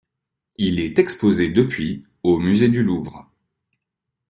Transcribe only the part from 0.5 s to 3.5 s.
Il est exposé depuis au Musée du Louvre.